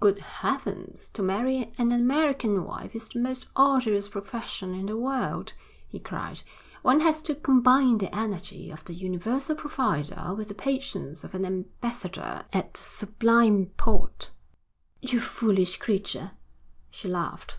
[0.00, 5.52] 'Good heavens, to marry an American wife is the most arduous profession in the world,'
[5.86, 6.42] he cried.
[6.82, 11.44] 'One has to combine the energy of the Universal Provider with the patience of an
[11.46, 14.32] ambassador at the Sublime Porte.'
[15.02, 16.32] 'You foolish creature,'
[16.90, 17.58] she laughed.